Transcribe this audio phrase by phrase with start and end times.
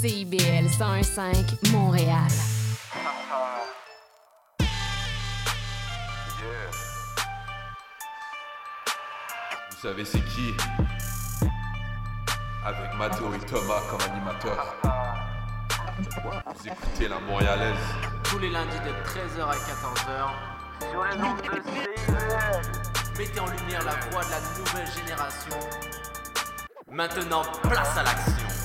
[0.00, 2.16] CIBL 101.5 Montréal.
[9.70, 10.54] Vous savez c'est qui?
[12.64, 14.74] Avec Mathéo et Thomas comme animateurs.
[16.56, 17.76] Vous écoutez la Montréalaise.
[18.24, 20.30] tous les lundis de 13h à 14h
[20.90, 23.18] sur les ondes de CIBL.
[23.18, 25.58] Mettez en lumière la voix de la nouvelle génération.
[26.90, 28.59] Maintenant, place à l'action.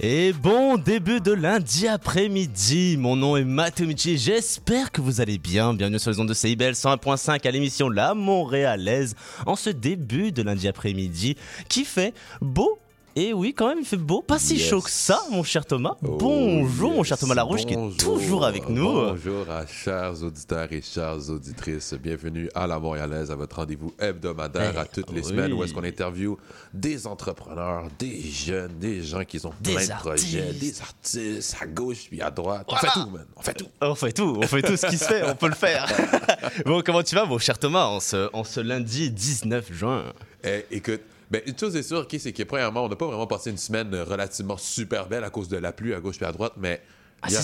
[0.00, 5.38] Et bon début de lundi après-midi, mon nom est Mathéo Michi, j'espère que vous allez
[5.38, 9.14] bien, bienvenue sur les ondes de CIBL 101.5 à l'émission La Montréalaise.
[9.46, 11.36] En ce début de lundi après-midi
[11.68, 12.80] qui fait beau
[13.16, 14.22] et oui, quand même, il fait beau.
[14.22, 14.68] Pas si Yes.
[14.68, 15.96] chaud que ça, mon cher Thomas.
[16.02, 18.92] Oh, Bonjour, mon cher Thomas Larouche, qui est toujours avec nous.
[18.92, 21.94] Bonjour à chers auditeurs et chères auditrices.
[21.94, 25.28] Bienvenue à la Montréalaise, à votre rendez-vous hebdomadaire Eh, à toutes les oui.
[25.28, 26.36] semaines où est-ce qu'on interviewe
[26.72, 31.66] des entrepreneurs, des jeunes, des gens qui ont Des plein de projets, des artistes à
[31.66, 32.66] gauche puis à droite.
[32.68, 33.26] On fait tout, man.
[33.36, 33.66] On fait tout.
[33.80, 35.86] On fait tout, on fait tout ce qui se fait, on peut le faire.
[36.66, 40.02] bon, comment tu vas, mon cher Thomas, en ce, en ce lundi 19 juin?
[40.42, 41.00] Eh, écoute,
[41.40, 43.56] ben, une chose est sûre, ok, c'est que premièrement, on n'a pas vraiment passé une
[43.58, 46.54] semaine euh, relativement super belle à cause de la pluie à gauche et à droite,
[46.56, 46.80] mais
[47.22, 47.40] Ah, il n'y a,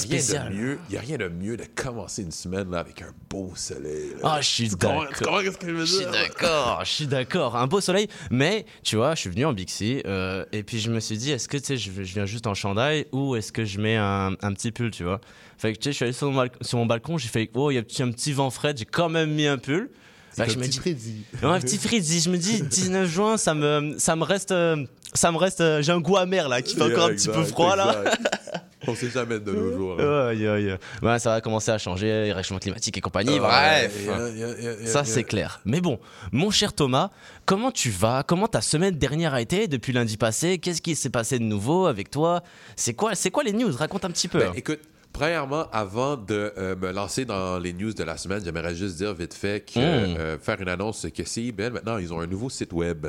[0.98, 4.10] a rien de mieux de commencer une semaine là, avec un beau soleil.
[4.20, 4.34] là.
[4.34, 5.06] Ah, je suis d'accord.
[5.80, 7.56] je suis d'accord, je suis d'accord.
[7.56, 10.90] Un beau soleil, mais tu vois, je suis venu en Bixi euh, et puis je
[10.90, 13.52] me suis dit, est-ce que tu sais, je, je viens juste en chandail ou est-ce
[13.52, 15.20] que je mets un, un petit pull, tu vois?
[15.56, 16.30] Fait que tu sais, je suis allé sur
[16.78, 19.30] mon, balcon- j'ai fait, oh, il y a un petit vent frais, j'ai quand même
[19.32, 19.88] mis un pull.
[20.40, 21.24] Là, je me dis, Freddy.
[21.42, 24.84] Ouais, un petit frizzy, je me dis 19 juin, ça me, ça me reste, euh,
[25.14, 27.44] ça me reste, euh, j'ai un goût amer là, qui fait encore un petit peu
[27.44, 28.04] froid là.
[28.86, 30.00] On sait jamais de nos jours.
[30.00, 30.32] hein.
[31.02, 33.92] Ouais, ça va commencer à changer, réchauffement climatique et compagnie, bref.
[34.04, 35.04] yeah, yeah, yeah, yeah, Ça, yeah.
[35.04, 35.60] c'est clair.
[35.66, 35.98] Mais bon,
[36.32, 37.10] mon cher Thomas,
[37.44, 38.22] comment tu vas?
[38.26, 40.56] Comment ta semaine dernière a été depuis lundi passé?
[40.58, 42.42] Qu'est-ce qui s'est passé de nouveau avec toi?
[42.74, 43.70] C'est quoi, c'est quoi les news?
[43.76, 44.38] Raconte un petit peu.
[44.38, 44.80] Ben, écoute,
[45.24, 49.12] premièrement, avant de euh, me lancer dans les news de la semaine, j'aimerais juste dire
[49.12, 50.16] vite fait que Mm.
[50.18, 53.06] euh, faire une annonce que CIBL, maintenant, ils ont un nouveau site web.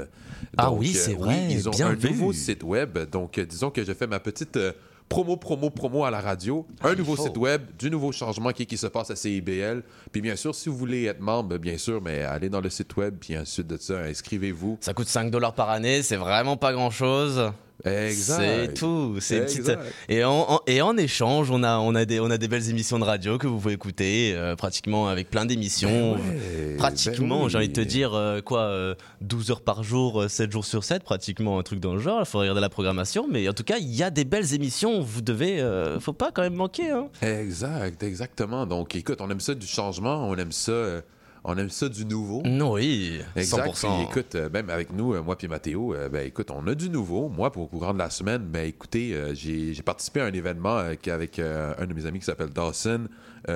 [0.57, 2.09] Ah oui, euh, c'est vrai, ils ont bien un vu.
[2.09, 2.99] nouveau site web.
[3.09, 4.59] Donc, disons que je fais ma petite
[5.07, 6.65] promo, promo, promo à la radio.
[6.83, 9.81] Un nouveau site web, du nouveau changement qui, qui se passe à CIBL.
[10.11, 12.93] Puis bien sûr, si vous voulez être membre, bien sûr, mais allez dans le site
[12.97, 14.77] web, puis ensuite de ça, inscrivez-vous.
[14.81, 17.37] Ça coûte 5 dollars par année, c'est vraiment pas grand chose.
[17.37, 17.53] Exact.
[17.83, 19.17] C'est tout.
[19.19, 19.77] C'est une petite-.
[20.09, 22.69] Et, en, en- et en échange, on a, on, a des, on a des belles
[22.69, 26.15] émissions de radio que vous pouvez écouter, euh, pratiquement avec plein d'émissions.
[26.15, 27.49] Ben ouais, pratiquement, ben oui.
[27.51, 30.65] j'ai envie de te dire, euh, quoi, euh, 12 heures par jour, euh, 7 jours
[30.65, 32.19] sur 7, pratiquement un truc dans le genre.
[32.21, 33.27] Il faut regarder la programmation.
[33.29, 35.01] Mais en tout cas, il y a des belles émissions.
[35.01, 35.59] Vous devez.
[35.61, 36.91] euh, faut pas quand même manquer.
[36.91, 37.07] Hein.
[37.21, 38.65] Exact, exactement.
[38.65, 41.01] Donc, écoute, on aime ça du changement, on aime ça, euh,
[41.43, 42.41] on aime ça du nouveau.
[42.45, 43.67] Non, oui, Exact.
[43.73, 43.87] 100%.
[43.87, 46.75] Puis, écoute, euh, même avec nous, euh, moi puis Mathéo, euh, ben écoute, on a
[46.75, 47.29] du nouveau.
[47.29, 50.77] Moi, pour au courant de la semaine, ben écoutez, j'ai j'ai participé à un événement
[50.77, 53.07] avec un de mes amis qui s'appelle Dawson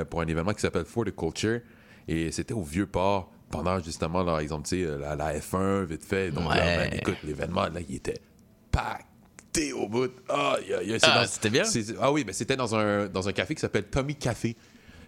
[0.10, 1.60] pour un événement qui s'appelle For the Culture.
[2.08, 6.32] Et c'était au Vieux-Port pendant justement, là, exemple, la, la F1, vite fait.
[6.32, 8.20] Donc, là, ben, écoute, l'événement, là, il était
[8.72, 10.12] pacté au bout.
[10.30, 11.64] Ah, il y a- il y a- c'est Ah, dans- c'était bien?
[11.64, 14.56] c'est- Ah oui, mais c'était dans un, dans un café qui s'appelle Tommy Café.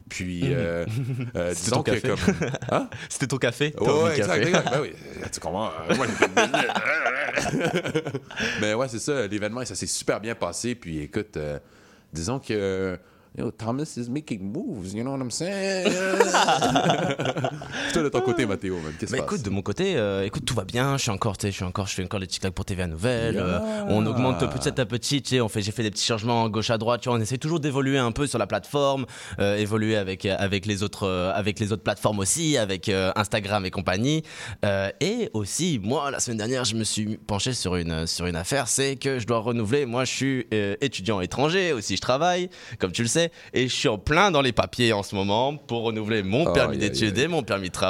[0.09, 0.85] Puis, euh,
[1.35, 2.07] euh, disons que café.
[2.09, 2.17] comme.
[2.71, 2.89] Hein?
[3.09, 3.71] C'était ton café?
[3.71, 4.47] Tommy ouais, exact, Café?
[4.47, 4.69] exact.
[4.71, 4.91] Ben oui,
[5.31, 5.69] tu comprends.
[5.89, 7.71] euh, moi, une business.
[8.61, 9.27] Mais ouais, c'est ça.
[9.27, 10.75] L'événement, ça s'est super bien passé.
[10.75, 11.37] Puis écoute,
[12.13, 12.97] disons que.
[13.37, 15.93] Yo, Thomas is making moves, you know what I'm saying?
[17.99, 20.53] Toi, de ton côté, Mathéo, man, qu'est-ce se écoute, de mon côté, euh, écoute, tout
[20.55, 20.97] va bien.
[20.97, 22.87] Je suis encore, tu sais, je suis encore, je fais encore les tic-tac pour TVA
[22.87, 23.37] Nouvelle.
[23.37, 23.59] euh,
[23.89, 25.21] on augmente petit à petit.
[25.21, 27.01] Tu sais, on fait, j'ai fait des petits changements gauche à droite.
[27.01, 29.05] Tu vois, on essaie toujours d'évoluer un peu sur la plateforme,
[29.39, 33.65] euh, évoluer avec avec les autres, euh, avec les autres plateformes aussi, avec euh, Instagram
[33.65, 34.23] et compagnie.
[34.65, 38.35] Euh, et aussi, moi, la semaine dernière, je me suis penché sur une sur une
[38.35, 39.85] affaire, c'est que je dois renouveler.
[39.85, 43.73] Moi, je suis euh, étudiant étranger aussi, je travaille, comme tu le sais, et je
[43.73, 46.89] suis en plein dans les papiers en ce moment pour renouveler mon Aïe, permis aïe,
[46.89, 47.23] d'études aïe.
[47.25, 47.86] et mon permis de travail.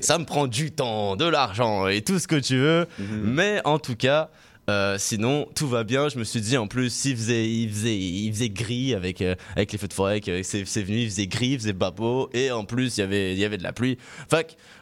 [0.00, 2.86] Ça me prend du temps, de l'argent et tout ce que tu veux.
[2.98, 3.22] Mhm.
[3.24, 4.30] Mais en tout cas,
[4.68, 6.08] Euh, sinon, tout va bien.
[6.08, 9.36] Je me suis dit, en plus, il faisait, il faisait, il faisait gris avec, euh,
[9.54, 12.64] avec les feux de forêt, c'est venu, il faisait gris, il faisait babo, et en
[12.64, 13.96] plus, il y avait, il y avait de la pluie.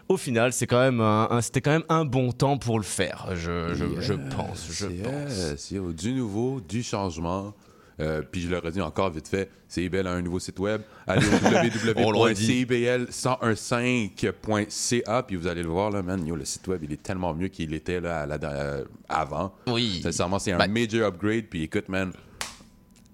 [0.09, 2.85] Au final, c'est quand même un, un- c'était quand même un bon temps pour le
[2.85, 4.69] faire, je, je, je pense.
[4.71, 5.51] Je pense.
[5.51, 7.53] Yes, yo, du nouveau, du changement.
[8.01, 10.81] Euh, puis je le redis encore vite fait, CIBL a un nouveau site web.
[11.07, 11.31] Allez au
[11.97, 12.65] On le redit.
[12.65, 16.27] www.cibl1015.ca puis vous allez le voir là, man.
[16.27, 19.55] Yo, le site web il est tellement mieux qu'il était là à la- euh, avant.
[19.69, 20.01] Oui.
[20.03, 21.47] Sincèrement, c'est un Ben- major upgrade.
[21.49, 22.13] Puis écoute, man.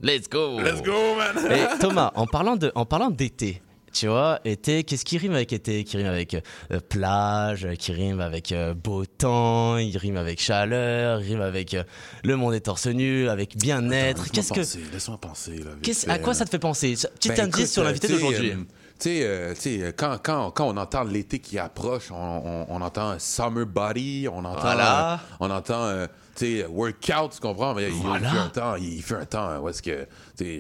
[0.03, 0.59] Let's go!
[0.61, 1.37] Let's go, man.
[1.53, 3.61] Et Thomas, en parlant de, en parlant d'été,
[3.93, 5.85] tu vois, été, qu'est-ce qui rime avec été?
[5.85, 11.21] Qui rime avec euh, plage, qui rime avec euh, beau temps, il rime avec chaleur,
[11.21, 11.83] il rime avec euh,
[12.25, 14.31] le monde est torse nu, avec bien-être.
[14.31, 15.57] Qu'est-ce que, Laisse-moi penser.
[15.59, 16.95] Là, qu'est-ce- fait, à quoi ça te fait penser?
[17.15, 18.53] Petit Ben, indice écoute, sur l'invité d'aujourd'hui.
[18.99, 19.23] Tu
[19.57, 24.29] sais, quand, quand, quand on entend l'été qui approche, on, on- on entend summer body,
[24.31, 25.21] on entend, Voilà.
[25.41, 27.75] on entend, sais, workout, tu comprends?
[27.75, 27.95] Mais il-
[28.29, 30.07] fait un temps, il fait un temps où est-ce que,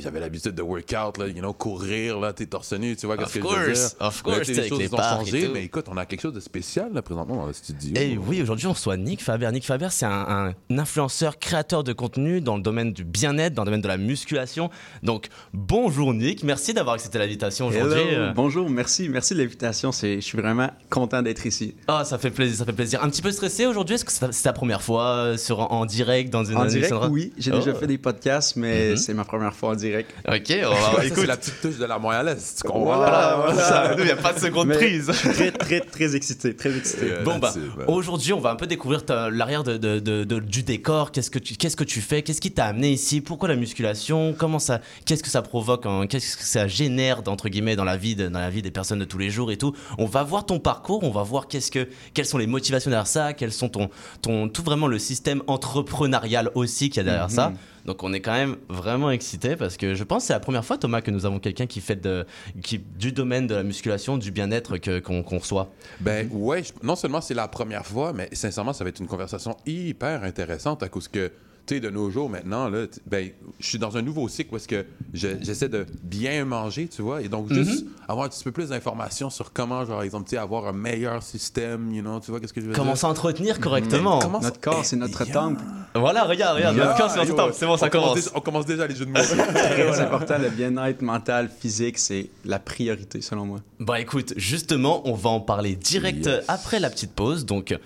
[0.00, 3.20] j'avais l'habitude de workout, là, you know, courir, là, t'es torse nu, tu vois, Of
[3.32, 4.06] qu'est-ce que je veux course, dire?
[4.06, 6.20] of course, tu sais, avec les choses les ont changé, mais écoute, on a quelque
[6.20, 7.94] chose de spécial, là, présentement, dans le studio.
[8.00, 9.50] Et oui, aujourd'hui, on reçoit Nick Faber.
[9.52, 13.62] Nick Faber, c'est un, un influenceur, créateur de contenu dans le domaine du bien-être, dans
[13.62, 14.70] le domaine de la musculation.
[15.02, 18.00] Donc, bonjour Nick, merci d'avoir accepté l'invitation aujourd'hui.
[18.00, 19.92] Hello, Euh, bonjour, merci, merci de l'invitation.
[19.92, 21.74] C'est, je suis vraiment content d'être ici.
[21.88, 23.02] Ah, ça fait plaisir, ça fait plaisir.
[23.02, 23.94] Un petit peu stressé aujourd'hui.
[23.96, 26.64] Est-ce que c'est c'est ta première fois euh, sur en, en direct dans une En
[26.64, 27.56] direct, oui, j'ai Oh.
[27.58, 28.96] déjà fait des podcasts, mais Mhm.
[28.96, 30.10] c'est ma première fois en direct.
[30.28, 31.26] Ok, on écoute.
[31.26, 32.96] la petite touche de la Montréalaise, tu comprends?
[32.96, 33.62] Voilà, voilà.
[33.62, 35.06] Ça, il n'y a pas de seconde Mais prise.
[35.30, 37.12] Très, très, très excité, très excité.
[37.12, 37.52] Euh, Bon bah
[37.86, 41.12] aujourd'hui on va un peu découvrir l'arrière de, de- de- de- du décor.
[41.12, 42.22] Qu'est-ce que tu qu'est-ce que tu fais?
[42.22, 43.20] Qu'est-ce qui t'a amené ici?
[43.20, 44.34] Pourquoi la musculation?
[44.36, 48.14] Comment ça Qu'est-ce que ça provoque Qu'est-ce que ça génère entre guillemets dans la vie
[48.16, 49.74] de- dans la vie des personnes de tous les jours et tout?
[49.98, 51.02] On va voir ton parcours.
[51.04, 53.32] On va voir qu'est-ce que quelles sont les motivations derrière ça.
[53.32, 53.90] Quels sont ton
[54.22, 57.52] ton tout vraiment le système entrepreneurial aussi qu'il y a derrière ça.
[57.86, 60.64] Donc on est quand même vraiment excité parce que je pense que c'est la première
[60.64, 62.26] fois Thomas que nous avons quelqu'un qui fait de
[62.62, 65.70] qui du domaine de la musculation, du bien-être qu'on reçoit.
[66.00, 69.06] Ben ouais, je- non seulement c'est la première fois, mais sincèrement, ça va être une
[69.06, 71.32] conversation hyper intéressante à cause que,
[71.74, 74.68] sais, de nos jours maintenant, là, ben, je suis dans un nouveau cycle où est-ce
[74.68, 78.52] que je- j'essaie de bien manger, tu vois, et donc juste avoir un petit peu
[78.52, 82.30] plus d'informations sur comment, genre, exemple, tu sais, avoir un meilleur système, you know, tu
[82.30, 82.98] vois, qu'est-ce que je veux Comment dire?
[83.00, 85.34] s'entretenir correctement Comment Notre corps, c'est notre Yeah.
[85.34, 85.62] temple.
[85.94, 87.52] Voilà, regarde, regarde, Yeah, notre corps, c'est notre temple.
[87.54, 88.14] C'est bon, ça on commence.
[88.14, 89.18] déjà- on commence déjà les jeux de mots.
[89.54, 93.58] Très important, le bien-être mental, physique, c'est la priorité selon moi.
[93.80, 96.44] Bah écoute, justement, on va en parler direct Yes.
[96.48, 97.44] après la petite pause.
[97.46, 97.76] Donc,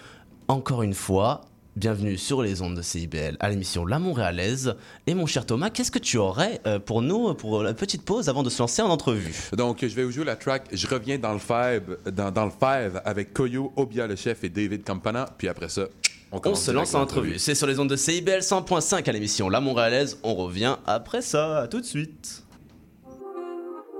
[0.49, 1.43] encore une fois,
[1.77, 4.77] bienvenue sur les ondes de CIBL à l'émission La Montréalaise.
[5.07, 8.29] Et mon cher Thomas, qu'est-ce que tu aurais euh, pour nous, pour la petite pause
[8.29, 9.35] avant de se lancer en entrevue?
[9.57, 12.51] Donc, je vais vous jouer la track Je reviens dans le Five, dans, dans le
[12.53, 15.29] five avec Koyo, Obia le chef et David Campana.
[15.37, 15.87] Puis après ça,
[16.33, 17.39] on On se lance en entrevue.
[17.39, 20.19] C'est sur les ondes de CIBL 100.5 à l'émission La Montréalaise.
[20.23, 21.63] On revient après ça.
[21.63, 22.43] À tout de suite.